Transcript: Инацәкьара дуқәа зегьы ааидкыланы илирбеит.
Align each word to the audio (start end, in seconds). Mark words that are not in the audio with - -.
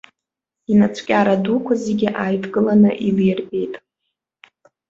Инацәкьара 0.71 1.35
дуқәа 1.43 1.73
зегьы 1.83 2.07
ааидкыланы 2.21 2.91
илирбеит. 3.07 3.73